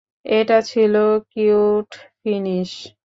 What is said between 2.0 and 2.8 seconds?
Finish!